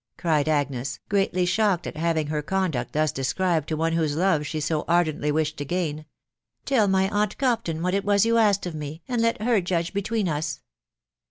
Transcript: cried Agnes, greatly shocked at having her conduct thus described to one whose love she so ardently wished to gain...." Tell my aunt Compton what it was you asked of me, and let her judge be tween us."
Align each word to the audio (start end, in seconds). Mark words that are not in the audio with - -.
cried 0.17 0.49
Agnes, 0.49 0.99
greatly 1.09 1.45
shocked 1.45 1.85
at 1.85 1.95
having 1.95 2.25
her 2.25 2.41
conduct 2.41 2.93
thus 2.93 3.11
described 3.11 3.69
to 3.69 3.77
one 3.77 3.93
whose 3.93 4.15
love 4.15 4.47
she 4.47 4.59
so 4.59 4.83
ardently 4.87 5.31
wished 5.31 5.57
to 5.57 5.63
gain...." 5.63 6.07
Tell 6.65 6.87
my 6.87 7.07
aunt 7.09 7.37
Compton 7.37 7.83
what 7.83 7.93
it 7.93 8.03
was 8.03 8.25
you 8.25 8.39
asked 8.39 8.65
of 8.65 8.73
me, 8.73 9.03
and 9.07 9.21
let 9.21 9.39
her 9.43 9.61
judge 9.61 9.93
be 9.93 10.01
tween 10.01 10.27
us." 10.27 10.63